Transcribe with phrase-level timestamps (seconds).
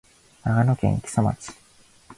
[0.43, 1.53] 長野県木曽町